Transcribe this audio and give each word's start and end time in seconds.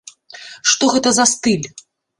Што 0.71 0.91
гэта 0.97 1.15
за 1.19 1.25
стыль? 1.37 1.67